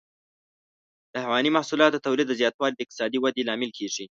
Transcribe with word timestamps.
د 1.13 1.15
حيواني 1.23 1.49
محصولاتو 1.57 1.95
د 1.95 2.03
تولید 2.05 2.29
زیاتوالی 2.39 2.75
د 2.75 2.81
اقتصادي 2.83 3.17
ودې 3.19 3.43
لامل 3.49 3.71
کېږي. 3.77 4.05